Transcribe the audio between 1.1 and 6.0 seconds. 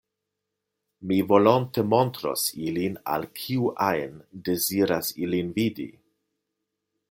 volonte montros ilin al kiu ajn deziras ilin vidi.